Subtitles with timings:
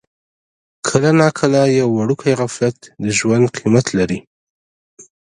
[0.87, 4.19] کله ناکله یو وړوکی غفلت د ژوند قیمت لري.